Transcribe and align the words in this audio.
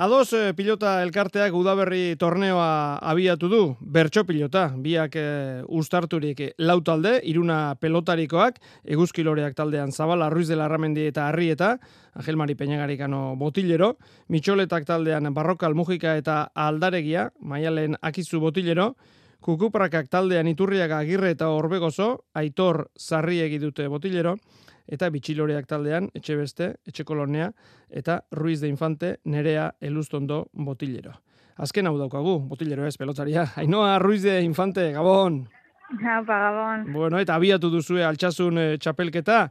Ados 0.00 0.32
eh, 0.32 0.54
pilota 0.56 1.02
elkarteak 1.04 1.52
udaberri 1.52 2.14
torneoa 2.16 2.96
abiatu 3.04 3.50
du, 3.52 3.58
bertso 3.84 4.22
pilota, 4.24 4.62
biak 4.80 5.18
e, 5.20 5.24
ustarturik 5.68 6.40
lau 6.56 6.78
talde, 6.80 7.18
iruna 7.28 7.74
pelotarikoak, 7.76 8.56
eguzkiloreak 8.96 9.58
taldean 9.58 9.92
zabala, 9.92 10.30
ruiz 10.32 10.48
de 10.48 10.56
larramendi 10.56 11.04
eta 11.10 11.26
arrieta, 11.28 11.74
Angel 12.16 12.40
Mari 12.40 12.56
Peñagarikano 12.56 13.36
botillero, 13.36 13.98
mitxoletak 14.32 14.88
taldean 14.88 15.34
barrokal 15.36 15.76
mujika 15.76 16.16
eta 16.16 16.46
aldaregia, 16.54 17.28
maialen 17.44 18.00
akizu 18.00 18.40
botillero, 18.40 18.94
kukuprakak 19.40 20.08
taldean 20.12 20.48
iturriaga 20.50 20.98
agirre 21.00 21.32
eta 21.34 21.48
orbegozo, 21.54 22.26
aitor 22.34 22.86
zarri 22.98 23.40
egidute 23.40 23.88
botillero, 23.88 24.36
eta 24.90 25.08
bitxiloreak 25.10 25.68
taldean, 25.70 26.10
etxe 26.14 26.36
beste, 26.36 26.70
etxe 26.86 27.04
kolonea, 27.06 27.50
eta 27.90 28.20
Ruiz 28.32 28.60
de 28.60 28.68
Infante, 28.68 29.16
nerea 29.24 29.70
elustondo 29.80 30.46
botillero. 30.52 31.14
Azken 31.60 31.86
hau 31.86 31.96
daukagu, 31.98 32.38
botillero 32.48 32.86
ez, 32.86 32.96
pelotzaria. 32.96 33.46
Ainoa, 33.60 33.98
Ruiz 33.98 34.22
de 34.22 34.40
Infante, 34.42 34.90
Gabon! 34.92 35.44
Apa, 35.90 36.38
Gabon. 36.46 36.92
Bueno, 36.92 37.18
eta 37.20 37.34
abiatu 37.34 37.70
duzue 37.70 38.04
altxasun 38.06 38.58
e, 38.58 38.66
txapelketa, 38.78 39.42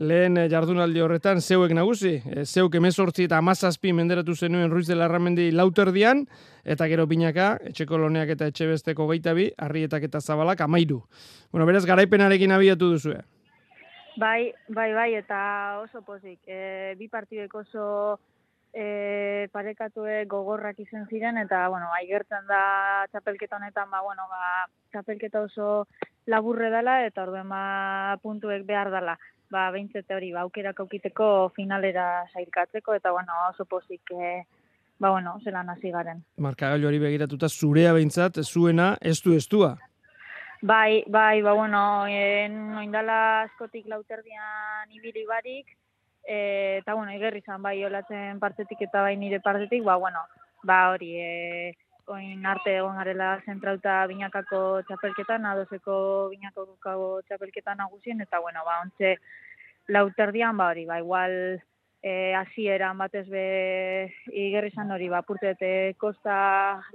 lehen 0.00 0.38
e, 0.40 0.46
jardunaldi 0.48 1.02
horretan 1.04 1.42
zeuek 1.44 1.74
nagusi, 1.76 2.14
e, 2.24 2.44
zeuk 2.44 2.74
emezortzi 2.78 3.26
eta 3.28 3.38
amazazpi 3.38 3.92
menderatu 3.92 4.34
zenuen 4.34 4.70
Ruiz 4.72 4.86
de 4.88 4.96
Larramendi 4.96 5.50
lauterdian, 5.52 6.24
eta 6.64 6.88
gero 6.88 7.06
binaka, 7.06 7.52
etxe 7.68 7.86
koloneak 7.86 8.32
eta 8.34 8.48
etxe 8.50 8.66
besteko 8.70 9.06
geitabi, 9.12 9.50
harrietak 9.58 10.08
eta 10.08 10.20
zabalak 10.20 10.64
amairu. 10.64 11.02
Bueno, 11.52 11.66
beraz, 11.68 11.84
garaipenarekin 11.86 12.56
abiatu 12.56 12.94
duzue. 12.94 13.20
Bai, 14.16 14.52
bai, 14.68 14.90
bai, 14.96 15.14
eta 15.14 15.40
oso 15.84 16.02
pozik. 16.02 16.40
E, 16.48 16.94
bi 16.98 17.08
partidek 17.08 17.54
oso 17.54 18.18
e, 18.72 19.48
parekatue 19.52 20.24
gogorrak 20.30 20.80
izen 20.80 21.04
ziren, 21.08 21.38
eta, 21.44 21.66
bueno, 21.68 21.90
aigertzen 21.98 22.48
da 22.48 22.62
txapelketa 23.12 23.60
honetan, 23.60 23.90
ba, 23.92 24.00
bueno, 24.06 24.24
ba, 24.32 24.64
txapelketa 24.94 25.44
oso 25.44 25.84
laburre 26.26 26.70
dela, 26.72 27.02
eta 27.04 27.26
orduen 27.26 27.52
ba, 27.52 28.16
puntuek 28.24 28.64
behar 28.64 28.90
dela. 28.94 29.18
Ba, 29.50 29.66
behintzete 29.74 30.14
hori, 30.14 30.30
ba, 30.30 30.44
aukerak 30.46 30.78
aukiteko 30.84 31.50
finalera 31.56 32.24
sailkatzeko, 32.32 32.94
eta, 32.94 33.10
bueno, 33.10 33.34
oso 33.48 33.64
pozik, 33.66 34.12
e, 34.14 34.44
ba, 34.98 35.10
bueno, 35.10 35.38
zelan 35.42 35.72
hasi 35.72 35.90
garen. 35.90 36.22
Markagailu 36.38 36.86
hori 36.86 37.00
begiratuta, 37.02 37.48
zurea 37.48 37.92
behintzat, 37.96 38.38
zuena, 38.44 38.92
ez 39.00 39.18
du 39.24 39.34
estua. 39.34 39.74
Bai, 40.62 41.02
bai, 41.08 41.42
ba, 41.42 41.54
bueno, 41.58 42.06
en, 42.06 42.76
oindala 42.78 43.18
askotik 43.48 43.88
lauterdian 43.88 44.92
ibili 44.94 45.26
barik, 45.26 45.74
e, 46.22 46.78
eta, 46.82 46.94
bueno, 46.94 47.10
igerri 47.16 47.42
zan, 47.42 47.62
bai, 47.62 47.78
olatzen 47.84 48.38
partetik 48.38 48.86
eta 48.86 49.02
bai 49.02 49.16
nire 49.16 49.40
partetik, 49.40 49.82
ba, 49.82 49.96
bueno, 49.96 50.22
ba, 50.62 50.90
hori, 50.92 51.14
e, 51.16 51.74
oin 52.10 52.44
arte 52.46 52.74
egon 52.76 52.96
garela 52.98 53.30
zentrauta 53.46 54.00
binakako 54.10 54.82
txapelketan, 54.88 55.46
adoseko 55.46 55.94
binakako 56.34 57.10
txapelketan 57.28 57.78
nagusien, 57.78 58.20
eta, 58.26 58.40
bueno, 58.42 58.64
ba, 58.66 58.80
ontze 58.84 59.16
lauterdian, 59.88 60.56
ba, 60.58 60.70
hori, 60.72 60.86
ba, 60.90 60.98
igual, 60.98 61.36
e, 62.02 62.34
asieran 62.34 62.98
batez 62.98 63.26
be 63.30 63.44
igerri 64.32 64.72
zan 64.74 64.90
hori, 64.90 65.08
ba, 65.12 65.22
purtete 65.22 65.94
kosta 66.00 66.36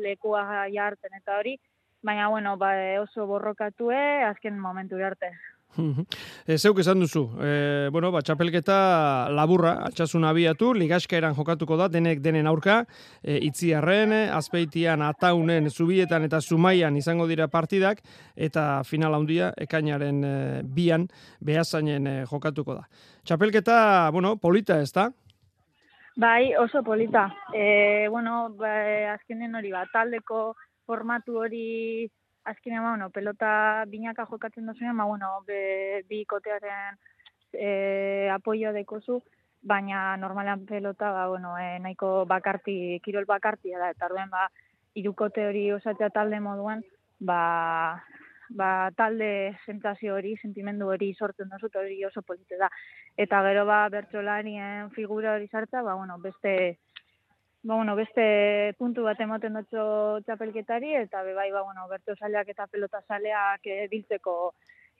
lekua 0.04 0.68
jartzen 0.74 1.16
eta 1.22 1.40
hori, 1.40 1.58
baina 2.06 2.28
bueno, 2.30 2.58
ba, 2.58 2.74
oso 3.02 3.26
borrokatue 3.30 4.24
azken 4.30 4.60
momentu 4.60 5.02
arte. 5.02 5.32
E, 6.48 6.58
zeuk 6.58 6.80
esan 6.84 7.00
duzu, 7.04 7.26
e, 7.42 7.90
bueno, 7.92 8.12
ba, 8.14 8.22
txapelketa 8.26 8.78
laburra, 9.36 9.76
atxasun 9.90 10.26
abiatu, 10.28 10.74
ligaskaeran 10.78 11.36
jokatuko 11.38 11.78
da, 11.80 11.90
denek 11.92 12.22
denen 12.24 12.48
aurka, 12.48 12.82
e, 13.22 13.38
itziarren, 13.48 14.14
azpeitian, 14.36 15.04
ataunen, 15.06 15.70
zubietan 15.70 16.28
eta 16.28 16.42
zumaian 16.42 16.96
izango 16.98 17.28
dira 17.28 17.48
partidak, 17.52 18.02
eta 18.36 18.84
final 18.88 19.18
handia 19.18 19.52
ekainaren 19.68 20.24
e, 20.24 20.34
bian, 20.64 21.10
behazainen 21.42 22.08
e, 22.08 22.18
jokatuko 22.30 22.80
da. 22.80 22.88
Txapelketa, 23.26 24.10
bueno, 24.14 24.36
polita 24.38 24.80
ez 24.82 24.92
da? 24.96 25.10
Bai, 26.16 26.56
oso 26.56 26.82
polita. 26.84 27.28
E, 27.54 28.08
bueno, 28.10 28.50
ba, 28.56 28.72
azkenen 29.16 29.56
hori 29.60 29.74
ba, 29.74 29.84
taldeko 29.92 30.54
formatu 30.88 31.42
hori 31.44 32.08
azkenean 32.46 32.84
ba, 32.84 32.90
bueno, 32.92 33.10
pelota 33.10 33.86
binaka 33.88 34.26
jokatzen 34.26 34.66
dozunean, 34.66 34.98
ba, 34.98 35.06
bueno, 35.06 35.42
be, 35.48 36.04
bi 36.10 36.24
kotearen 36.26 36.98
e, 37.54 38.30
apoio 38.32 38.74
dekozu, 38.74 39.22
baina 39.62 40.16
normalan 40.18 40.66
pelota, 40.66 41.12
ba, 41.12 41.28
bueno, 41.28 41.58
e, 41.58 41.80
nahiko 41.80 42.26
bakarti, 42.30 43.02
kirol 43.04 43.26
bakarti 43.26 43.74
da, 43.74 43.90
eta 43.90 44.06
orduen, 44.10 44.30
ba, 44.30 44.48
irukote 44.96 45.48
hori 45.50 45.72
osatzea 45.76 46.12
talde 46.14 46.40
moduan, 46.40 46.84
ba, 47.20 48.04
ba, 48.50 48.92
talde 48.96 49.58
sentazio 49.66 50.16
hori, 50.16 50.36
sentimendu 50.38 50.88
hori 50.94 51.14
sortzen 51.14 51.50
dozut 51.50 51.76
hori 51.76 52.04
oso 52.06 52.22
polite 52.22 52.58
da. 52.62 52.70
Eta 53.18 53.42
gero, 53.48 53.66
ba, 53.66 53.86
bertxolarien 53.90 54.92
figura 54.96 55.36
hori 55.36 55.48
sartza, 55.48 55.82
ba, 55.82 55.96
bueno, 55.96 56.20
beste, 56.20 56.80
ba, 57.66 57.76
bueno, 57.76 57.96
beste 57.98 58.76
puntu 58.78 59.04
bat 59.08 59.20
emoten 59.26 59.58
dutxo 59.58 59.84
txapelketari, 60.28 60.94
eta 61.02 61.24
be 61.26 61.34
bai, 61.34 61.50
ba, 61.52 61.64
bueno, 61.66 61.88
bertu 61.90 62.14
saleak 62.16 62.52
eta 62.54 62.68
pelota 62.70 63.02
saleak 63.08 63.66
e, 63.66 63.88
biltzeko 63.90 64.36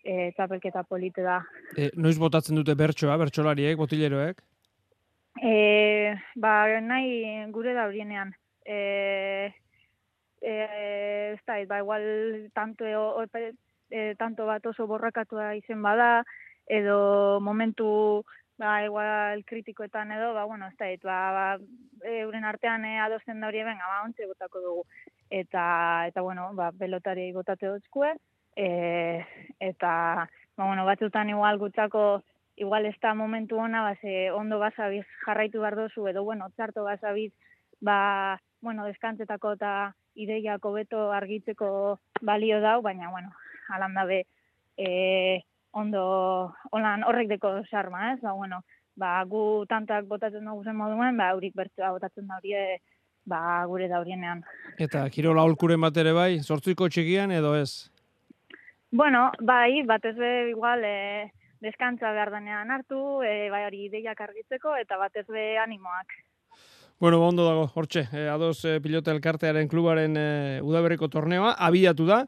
e, 0.02 0.32
txapelketa 0.34 0.82
polite 0.90 1.22
da. 1.22 1.38
E, 1.78 1.92
noiz 1.94 2.18
botatzen 2.18 2.58
dute 2.58 2.74
bertsoa, 2.80 3.20
bertsolariek, 3.22 3.78
botileroek? 3.78 4.42
E, 5.38 6.16
ba, 6.42 6.56
nahi 6.82 7.46
gure 7.54 7.76
da 7.78 7.86
horienean. 7.86 8.34
E, 8.66 8.80
e, 10.42 10.56
ez 11.36 11.42
da, 11.46 11.60
ba, 11.70 11.84
igual 11.86 12.08
tanto, 12.58 12.90
e, 12.90 13.52
e, 13.94 14.08
tanto 14.18 14.50
bat 14.50 14.66
oso 14.66 14.90
borrakatua 14.90 15.54
izen 15.62 15.86
bada, 15.86 16.26
edo 16.66 17.38
momentu 17.46 18.26
ba, 18.58 18.84
igual 18.86 19.44
kritikoetan 19.46 20.12
edo, 20.12 20.34
ba, 20.34 20.46
bueno, 20.46 20.68
ez 20.68 20.78
da, 20.78 20.88
ba, 21.04 21.20
ba, 21.32 21.48
euren 22.04 22.15
artean 22.46 22.86
e, 22.86 22.98
adosten 23.00 23.42
da 23.42 23.48
hori 23.48 23.60
eben, 23.64 23.78
ba, 23.78 24.04
ontsi 24.04 24.26
botako 24.26 24.62
dugu. 24.62 24.86
Eta, 25.30 25.66
eta 26.08 26.22
bueno, 26.22 26.52
ba, 26.54 26.72
pelotari 26.72 27.32
botate 27.34 27.68
dutzkue, 27.68 28.14
e, 28.56 29.26
eta, 29.60 29.92
ba, 30.56 30.66
bueno, 30.66 30.86
batzutan 30.86 31.30
igual 31.30 31.58
gutzako, 31.58 32.24
igual 32.56 32.86
ez 32.86 32.96
da 33.02 33.14
momentu 33.14 33.58
ona, 33.58 33.82
ba, 33.84 33.96
ze 34.02 34.32
ondo 34.32 34.60
bazabiz 34.60 35.06
jarraitu 35.26 35.62
behar 35.62 35.76
dozu, 35.76 36.08
edo, 36.08 36.24
bueno, 36.24 36.50
txarto 36.56 36.84
bazabiz, 36.84 37.34
ba, 37.82 38.40
bueno, 38.62 38.86
deskantzetako 38.86 39.54
eta 39.58 39.74
ideiako 40.16 40.72
beto 40.74 41.12
argitzeko 41.12 42.00
balio 42.22 42.62
dau, 42.62 42.82
baina, 42.82 43.10
bueno, 43.10 43.34
alandabe, 43.70 44.26
eh, 44.78 45.42
ondo 45.72 46.56
holan 46.72 47.04
horrek 47.04 47.28
deko 47.36 47.52
sarma, 47.70 48.14
ez? 48.14 48.22
Ba, 48.22 48.32
bueno, 48.32 48.64
ba, 48.96 49.24
gu 49.28 49.66
tantak 49.70 50.08
botatzen 50.10 50.46
dugu 50.46 50.64
zen 50.64 50.78
moduen, 50.80 51.18
ba, 51.18 51.32
aurik 51.36 51.56
bertzua 51.56 51.92
botatzen 51.96 52.28
da 52.28 52.40
horie, 52.40 52.80
ba, 53.26 53.40
gure 53.70 53.90
da 53.92 54.00
horienean. 54.00 54.44
Eta, 54.80 55.06
kirola 55.14 55.44
holkuren 55.44 55.82
bat 55.82 55.98
ere 55.98 56.14
bai, 56.16 56.32
sortzuiko 56.42 56.90
txikian 56.90 57.34
edo 57.36 57.56
ez? 57.60 57.90
Bueno, 58.96 59.28
bai, 59.42 59.84
batez 59.88 60.16
be, 60.16 60.32
igual, 60.52 60.86
e, 60.88 61.32
deskantza 61.66 62.14
behar 62.16 62.32
denean 62.32 62.72
hartu, 62.72 63.02
e, 63.24 63.50
bai 63.52 63.66
hori 63.68 63.88
ideiak 63.90 64.22
argitzeko, 64.22 64.78
eta 64.80 64.98
batez 65.02 65.26
be 65.28 65.56
animoak. 65.60 66.16
Bueno, 66.98 67.20
ondo 67.28 67.44
dago, 67.44 67.66
hortxe, 67.76 68.06
e, 68.16 68.22
ados 68.32 68.64
e, 68.64 68.78
pilota 68.80 69.12
elkartearen 69.12 69.68
klubaren 69.68 70.16
e, 70.16 70.62
udaberriko 70.64 71.10
torneoa, 71.12 71.52
abiatu 71.68 72.06
da, 72.08 72.22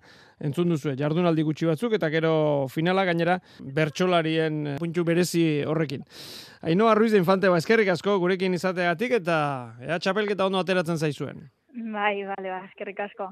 entzun 0.43 0.73
duzu, 0.73 0.91
jardunaldi 0.99 1.45
gutxi 1.47 1.69
batzuk, 1.69 1.95
eta 1.95 2.09
gero 2.11 2.33
finala 2.67 3.05
gainera 3.07 3.37
bertsolarien 3.63 4.75
puntu 4.81 5.07
berezi 5.07 5.63
horrekin. 5.63 6.03
Ainoa 6.67 6.97
Ruiz 6.99 7.13
de 7.15 7.23
Infante, 7.23 7.47
ba, 7.47 7.61
eskerrik 7.63 7.93
asko 7.95 8.17
gurekin 8.19 8.59
izateagatik, 8.59 9.21
eta 9.21 9.37
ea 9.87 10.01
txapelketa 10.03 10.51
ondo 10.51 10.59
ateratzen 10.59 10.99
zaizuen. 10.99 11.47
Bai, 11.71 12.25
bale, 12.27 12.51
ba, 12.51 12.65
eskerrik 12.67 12.99
asko. 13.07 13.31